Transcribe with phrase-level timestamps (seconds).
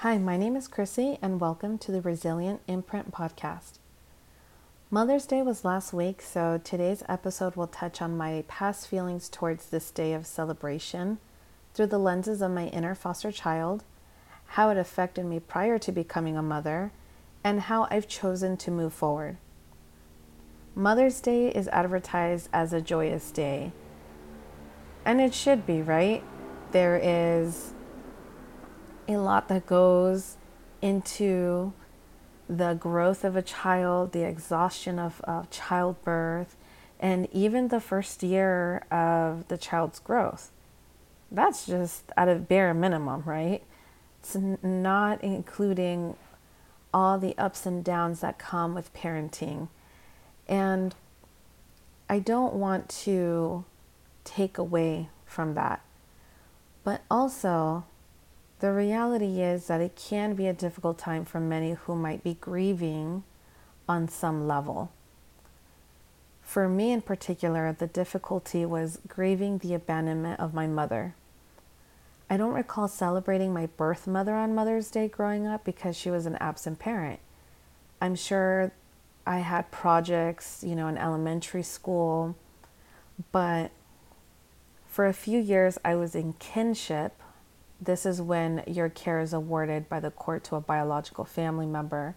[0.00, 3.72] Hi, my name is Chrissy, and welcome to the Resilient Imprint podcast.
[4.90, 9.66] Mother's Day was last week, so today's episode will touch on my past feelings towards
[9.66, 11.18] this day of celebration
[11.74, 13.84] through the lenses of my inner foster child,
[14.46, 16.92] how it affected me prior to becoming a mother,
[17.44, 19.36] and how I've chosen to move forward.
[20.74, 23.72] Mother's Day is advertised as a joyous day,
[25.04, 26.24] and it should be, right?
[26.72, 27.74] There is
[29.14, 30.36] a lot that goes
[30.80, 31.72] into
[32.48, 36.56] the growth of a child, the exhaustion of, of childbirth,
[36.98, 40.50] and even the first year of the child's growth.
[41.30, 43.62] That's just at a bare minimum, right?
[44.20, 46.16] It's not including
[46.92, 49.68] all the ups and downs that come with parenting.
[50.48, 50.94] And
[52.08, 53.64] I don't want to
[54.24, 55.80] take away from that.
[56.82, 57.84] But also,
[58.60, 62.34] the reality is that it can be a difficult time for many who might be
[62.34, 63.24] grieving
[63.88, 64.92] on some level.
[66.42, 71.14] For me in particular, the difficulty was grieving the abandonment of my mother.
[72.28, 76.26] I don't recall celebrating my birth mother on Mother's Day growing up because she was
[76.26, 77.20] an absent parent.
[78.00, 78.72] I'm sure
[79.26, 82.36] I had projects, you know, in elementary school,
[83.32, 83.70] but
[84.86, 87.14] for a few years I was in kinship
[87.80, 92.14] this is when your care is awarded by the court to a biological family member.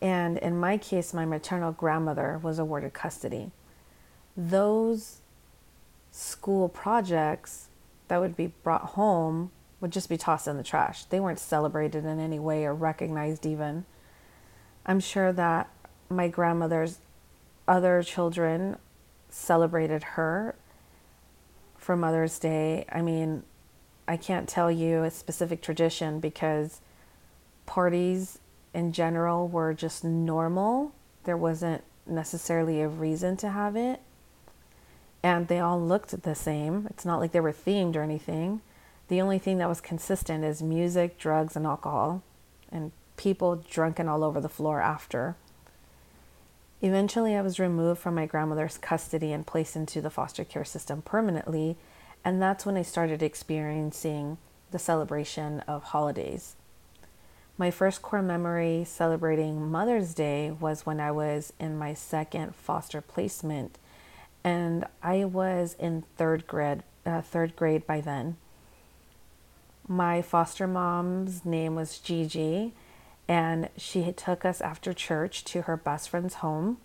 [0.00, 3.50] And in my case, my maternal grandmother was awarded custody.
[4.36, 5.20] Those
[6.10, 7.68] school projects
[8.08, 11.04] that would be brought home would just be tossed in the trash.
[11.04, 13.84] They weren't celebrated in any way or recognized, even.
[14.86, 15.70] I'm sure that
[16.08, 16.98] my grandmother's
[17.68, 18.76] other children
[19.28, 20.54] celebrated her
[21.76, 22.84] for Mother's Day.
[22.90, 23.44] I mean,
[24.10, 26.80] I can't tell you a specific tradition because
[27.64, 28.40] parties
[28.74, 30.92] in general were just normal.
[31.22, 34.00] There wasn't necessarily a reason to have it.
[35.22, 36.88] And they all looked the same.
[36.90, 38.62] It's not like they were themed or anything.
[39.06, 42.24] The only thing that was consistent is music, drugs, and alcohol,
[42.72, 45.36] and people drunken all over the floor after.
[46.82, 51.00] Eventually, I was removed from my grandmother's custody and placed into the foster care system
[51.00, 51.76] permanently
[52.24, 54.38] and that's when I started experiencing
[54.70, 56.56] the celebration of holidays.
[57.58, 63.00] My first core memory celebrating Mother's Day was when I was in my second foster
[63.00, 63.78] placement,
[64.42, 66.82] and I was in third grade.
[67.04, 68.36] Uh, third grade by then.
[69.88, 72.74] My foster mom's name was Gigi,
[73.26, 76.76] and she took us after church to her best friend's home.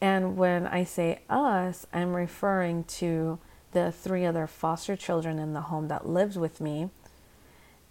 [0.00, 3.38] And when I say us, I'm referring to
[3.84, 6.90] the three other foster children in the home that lived with me,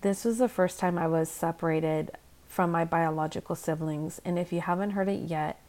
[0.01, 2.11] this was the first time I was separated
[2.47, 4.21] from my biological siblings.
[4.25, 5.61] And if you haven't heard it yet,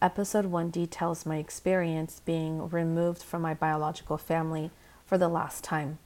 [0.00, 4.70] episode one details my experience being removed from my biological family
[5.04, 5.98] for the last time.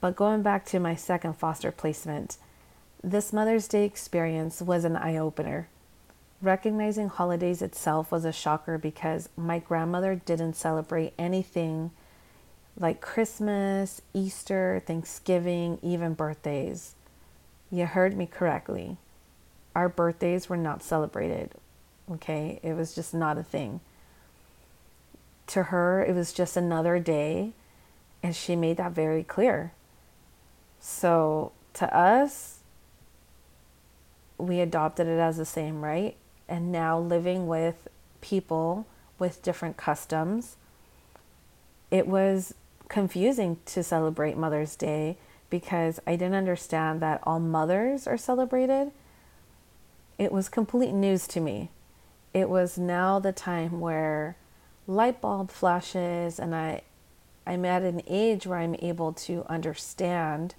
[0.00, 2.38] But going back to my second foster placement,
[3.02, 5.68] this Mother's Day experience was an eye opener.
[6.44, 11.90] Recognizing holidays itself was a shocker because my grandmother didn't celebrate anything
[12.78, 16.96] like Christmas, Easter, Thanksgiving, even birthdays.
[17.70, 18.98] You heard me correctly.
[19.74, 21.52] Our birthdays were not celebrated.
[22.12, 22.60] Okay?
[22.62, 23.80] It was just not a thing.
[25.46, 27.52] To her, it was just another day,
[28.22, 29.72] and she made that very clear.
[30.78, 32.58] So, to us,
[34.36, 36.18] we adopted it as the same, right?
[36.48, 37.88] And now living with
[38.20, 38.86] people
[39.18, 40.56] with different customs,
[41.90, 42.54] it was
[42.88, 45.16] confusing to celebrate Mother's Day
[45.50, 48.90] because I didn't understand that all mothers are celebrated.
[50.18, 51.70] It was complete news to me.
[52.32, 54.36] It was now the time where
[54.86, 56.82] light bulb flashes and I
[57.46, 60.54] I'm at an age where I'm able to understand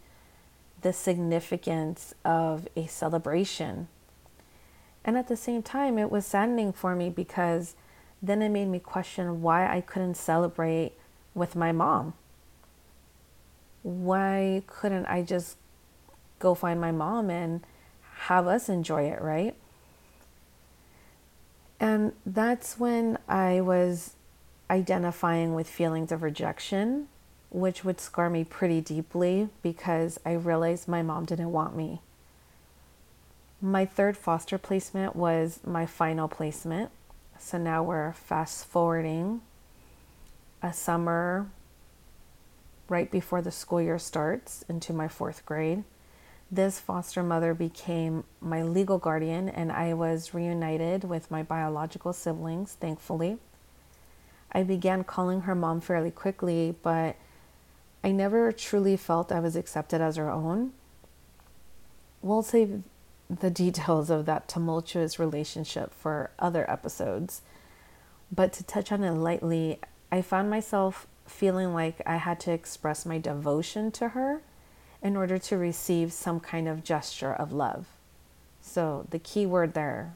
[0.81, 3.87] the significance of a celebration
[5.05, 7.75] and at the same time, it was saddening for me because
[8.21, 10.93] then it made me question why I couldn't celebrate
[11.35, 12.13] with my mom.
[13.83, 15.57] Why couldn't I just
[16.39, 17.61] go find my mom and
[18.21, 19.55] have us enjoy it, right?
[21.79, 24.15] And that's when I was
[24.71, 27.09] identifying with feelings of rejection,
[27.51, 32.01] which would scar me pretty deeply because I realized my mom didn't want me.
[33.65, 36.91] My third foster placement was my final placement.
[37.39, 39.41] So now we're fast forwarding
[40.61, 41.49] a summer
[42.89, 45.83] right before the school year starts into my fourth grade.
[46.51, 52.73] This foster mother became my legal guardian, and I was reunited with my biological siblings,
[52.73, 53.39] thankfully.
[54.51, 57.15] I began calling her mom fairly quickly, but
[58.03, 60.73] I never truly felt I was accepted as her own.
[62.21, 62.83] We'll save
[63.29, 67.41] the details of that tumultuous relationship for other episodes.
[68.31, 69.79] But to touch on it lightly,
[70.11, 74.41] I found myself feeling like I had to express my devotion to her
[75.01, 77.87] in order to receive some kind of gesture of love.
[78.61, 80.15] So, the key word there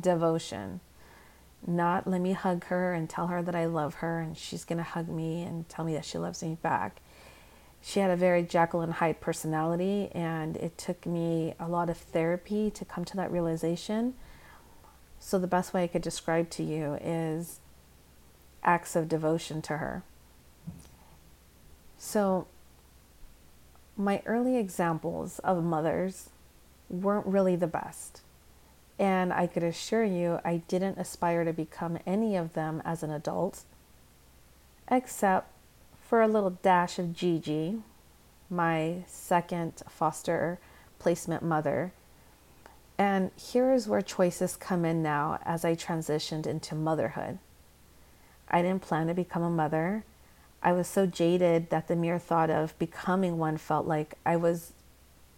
[0.00, 0.80] devotion.
[1.66, 4.78] Not let me hug her and tell her that I love her and she's going
[4.78, 7.00] to hug me and tell me that she loves me back.
[7.86, 12.70] She had a very and Hyde personality, and it took me a lot of therapy
[12.70, 14.14] to come to that realization.
[15.18, 17.60] So, the best way I could describe to you is
[18.62, 20.02] acts of devotion to her.
[21.98, 22.46] So,
[23.98, 26.30] my early examples of mothers
[26.88, 28.22] weren't really the best.
[28.98, 33.10] And I could assure you, I didn't aspire to become any of them as an
[33.10, 33.64] adult,
[34.90, 35.53] except
[36.04, 37.78] for a little dash of Gigi,
[38.50, 40.58] my second foster
[40.98, 41.92] placement mother.
[42.98, 47.38] And here is where choices come in now as I transitioned into motherhood.
[48.48, 50.04] I didn't plan to become a mother.
[50.62, 54.72] I was so jaded that the mere thought of becoming one felt like I was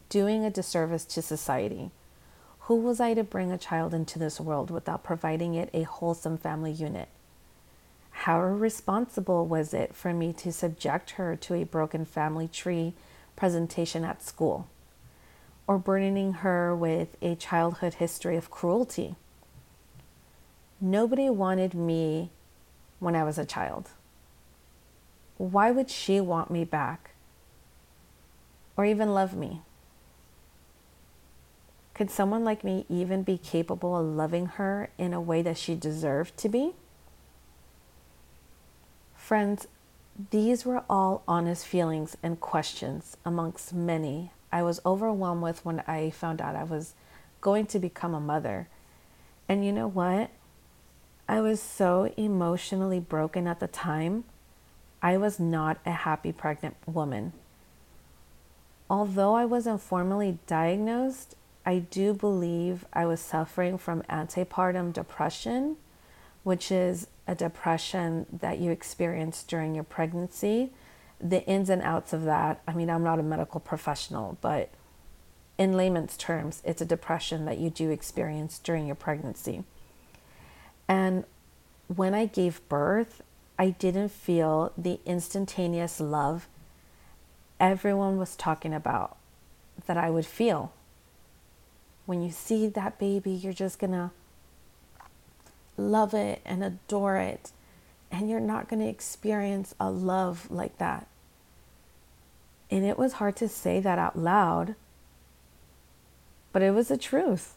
[0.08, 1.90] doing a disservice to society.
[2.60, 6.36] Who was I to bring a child into this world without providing it a wholesome
[6.36, 7.08] family unit?
[8.26, 12.92] How irresponsible was it for me to subject her to a broken family tree
[13.36, 14.66] presentation at school?
[15.68, 19.14] Or burdening her with a childhood history of cruelty?
[20.80, 22.32] Nobody wanted me
[22.98, 23.90] when I was a child.
[25.38, 27.12] Why would she want me back?
[28.76, 29.62] Or even love me?
[31.94, 35.76] Could someone like me even be capable of loving her in a way that she
[35.76, 36.74] deserved to be?
[39.26, 39.66] Friends,
[40.30, 46.10] these were all honest feelings and questions amongst many I was overwhelmed with when I
[46.10, 46.94] found out I was
[47.40, 48.68] going to become a mother.
[49.48, 50.30] And you know what?
[51.28, 54.22] I was so emotionally broken at the time.
[55.02, 57.32] I was not a happy pregnant woman.
[58.88, 61.34] Although I wasn't formally diagnosed,
[61.66, 65.78] I do believe I was suffering from antepartum depression,
[66.46, 70.70] which is a depression that you experience during your pregnancy.
[71.20, 74.70] The ins and outs of that, I mean, I'm not a medical professional, but
[75.58, 79.64] in layman's terms, it's a depression that you do experience during your pregnancy.
[80.86, 81.24] And
[81.88, 83.22] when I gave birth,
[83.58, 86.46] I didn't feel the instantaneous love
[87.58, 89.16] everyone was talking about
[89.86, 90.72] that I would feel
[92.04, 94.12] when you see that baby, you're just to
[95.76, 97.52] love it and adore it.
[98.10, 101.06] And you're not going to experience a love like that.
[102.70, 104.74] And it was hard to say that out loud,
[106.52, 107.54] but it was the truth.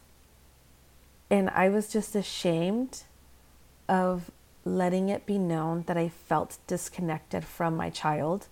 [1.30, 3.04] And I was just ashamed
[3.88, 4.32] of
[4.66, 8.48] letting it be known that I felt disconnected from my child.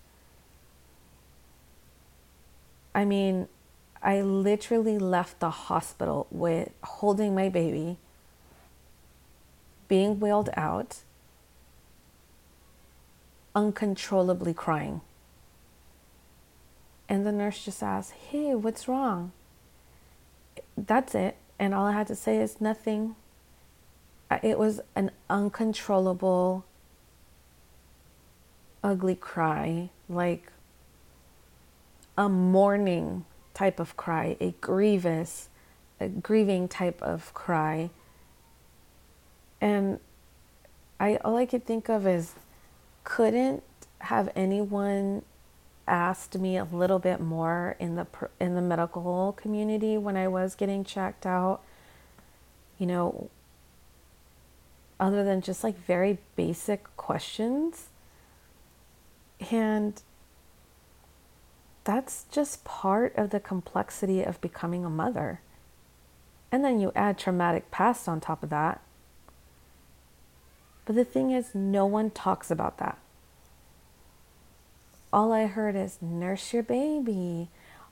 [2.95, 3.47] I mean,
[4.01, 7.97] I literally left the hospital with holding my baby,
[9.87, 10.99] being wheeled out,
[13.55, 15.01] uncontrollably crying.
[17.09, 19.31] And the nurse just asked, Hey, what's wrong?
[20.77, 21.37] That's it.
[21.57, 23.15] And all I had to say is nothing.
[24.29, 26.65] Uh, it was an uncontrollable,
[28.83, 30.51] ugly cry, like
[32.17, 35.49] a mourning type of cry, a grievous,
[35.99, 37.89] a grieving type of cry.
[39.59, 39.99] And
[40.99, 42.33] I all I could think of is
[43.03, 43.63] couldn't
[43.99, 45.23] have anyone
[45.87, 48.07] asked me a little bit more in the
[48.39, 51.61] in the medical community when I was getting checked out.
[52.77, 53.29] You know,
[54.99, 57.87] other than just like very basic questions.
[59.51, 60.01] And
[61.83, 65.41] that's just part of the complexity of becoming a mother.
[66.51, 68.81] And then you add traumatic past on top of that.
[70.87, 72.97] But the thing is, no one talks about that.
[75.11, 77.49] All I heard is nurse your baby.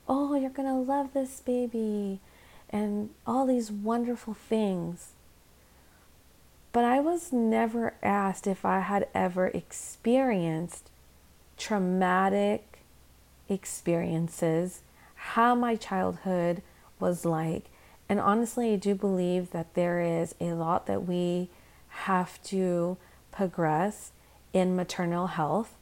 [0.08, 2.20] Oh, you're going to love this baby.
[2.70, 5.10] And all these wonderful things.
[6.72, 10.88] But I was never asked if I had ever experienced
[11.58, 12.78] traumatic
[13.46, 14.80] experiences,
[15.16, 16.62] how my childhood
[16.98, 17.64] was like.
[18.08, 21.50] And honestly, I do believe that there is a lot that we
[22.04, 22.96] have to
[23.32, 24.12] progress
[24.52, 25.76] in maternal health.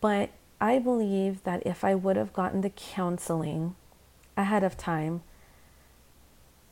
[0.00, 0.30] But
[0.60, 3.74] I believe that if I would have gotten the counseling
[4.36, 5.22] ahead of time,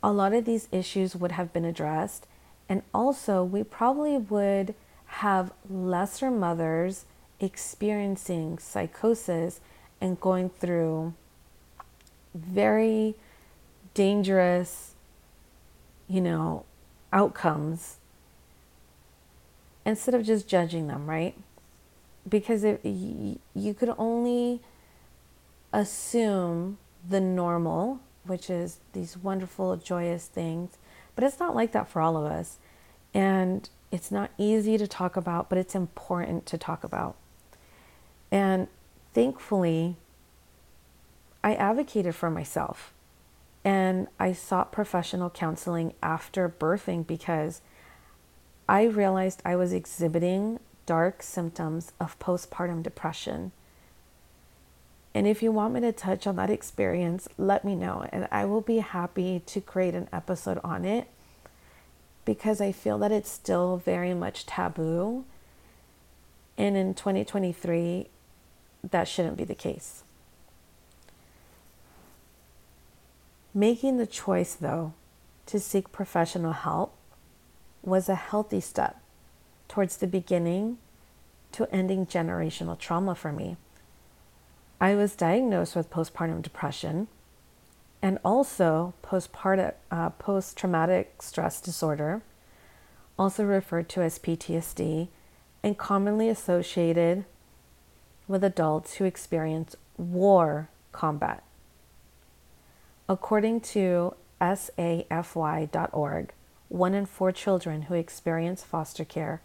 [0.03, 2.27] a lot of these issues would have been addressed.
[2.69, 4.75] And also, we probably would
[5.07, 7.07] have lesser mothers
[7.41, 9.61] experiencing psychosis
[10.01, 11.15] and going through
[12.35, 13.15] very
[13.95, 14.95] dangerous,
[16.07, 16.65] you know,
[17.13, 17.98] outcomes
[19.88, 21.35] instead of just judging them, right?
[22.28, 24.61] Because if you could only
[25.73, 26.76] assume
[27.09, 30.76] the normal, which is these wonderful, joyous things,
[31.14, 32.59] but it's not like that for all of us.
[33.14, 37.16] And it's not easy to talk about, but it's important to talk about.
[38.30, 38.68] And
[39.14, 39.97] thankfully,
[41.42, 42.92] I advocated for myself
[43.64, 47.62] and I sought professional counseling after birthing because
[48.69, 53.53] I realized I was exhibiting dark symptoms of postpartum depression.
[55.15, 58.45] And if you want me to touch on that experience, let me know, and I
[58.45, 61.09] will be happy to create an episode on it
[62.27, 65.25] because I feel that it's still very much taboo.
[66.59, 68.09] And in 2023,
[68.91, 70.03] that shouldn't be the case.
[73.55, 74.93] Making the choice, though,
[75.47, 76.98] to seek professional help
[77.88, 79.00] was a healthy step
[79.68, 80.78] towards the beginning
[81.52, 83.57] to ending generational trauma for me.
[84.80, 87.09] I was diagnosed with postpartum depression
[88.00, 92.23] and also postpartum uh, post-traumatic stress disorder,
[93.18, 95.09] also referred to as PTSD,
[95.62, 97.25] and commonly associated
[98.28, 101.42] with adults who experience war combat.
[103.09, 106.33] According to safy.org,
[106.69, 109.41] one in four children who experience foster care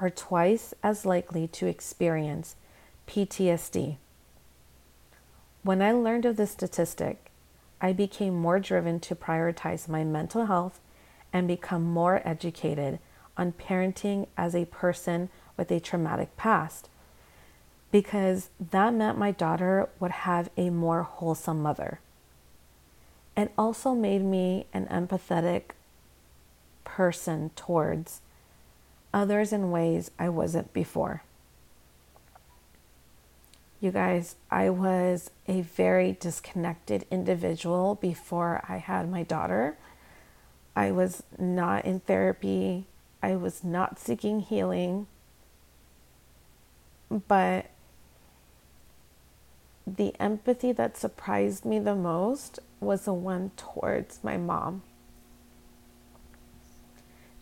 [0.00, 2.56] are twice as likely to experience
[3.06, 3.96] PTSD.
[5.62, 7.30] When I learned of this statistic,
[7.80, 10.80] I became more driven to prioritize my mental health
[11.32, 12.98] and become more educated
[13.36, 16.88] on parenting as a person with a traumatic past
[17.90, 22.00] because that meant my daughter would have a more wholesome mother.
[23.36, 25.70] It also made me an empathetic
[26.96, 28.22] person towards
[29.12, 31.22] others in ways I wasn't before.
[33.82, 39.76] You guys, I was a very disconnected individual before I had my daughter.
[40.74, 42.86] I was not in therapy.
[43.22, 45.06] I was not seeking healing.
[47.10, 47.66] But
[49.86, 54.80] the empathy that surprised me the most was the one towards my mom.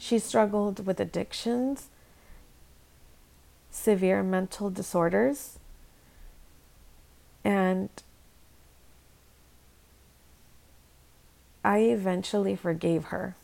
[0.05, 1.89] She struggled with addictions,
[3.71, 5.59] severe mental disorders,
[7.43, 7.89] and
[11.65, 13.35] I eventually forgave her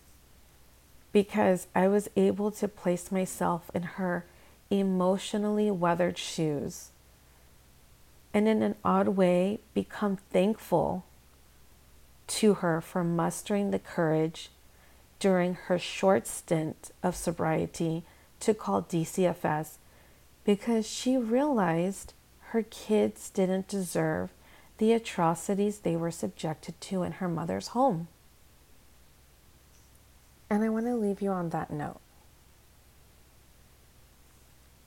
[1.12, 4.26] because I was able to place myself in her
[4.68, 6.90] emotionally weathered shoes
[8.34, 11.06] and in an odd way become thankful
[12.26, 14.50] to her for mustering the courage
[15.20, 18.02] during her short stint of sobriety
[18.40, 19.76] to call DCFS
[20.44, 22.14] because she realized
[22.48, 24.30] her kids didn't deserve
[24.78, 28.08] the atrocities they were subjected to in her mother's home.
[30.48, 32.00] And I want to leave you on that note.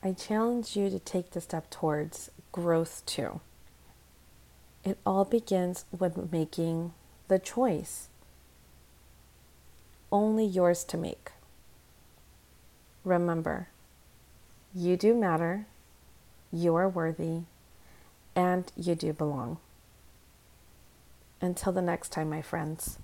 [0.04, 3.40] I challenge you to take the step towards growth too.
[4.84, 6.94] It all begins with making
[7.30, 8.10] the choice,
[10.14, 11.32] only yours to make.
[13.04, 13.68] Remember,
[14.74, 15.66] you do matter,
[16.54, 17.42] you are worthy,
[18.36, 19.58] and you do belong.
[21.42, 23.00] Until the next time, my friends.